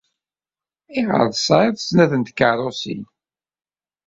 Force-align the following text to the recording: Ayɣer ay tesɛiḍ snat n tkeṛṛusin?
Ayɣer 0.93 1.21
ay 1.23 1.31
tesɛiḍ 1.33 1.75
snat 1.79 2.11
n 2.15 2.21
tkeṛṛusin? 2.27 3.03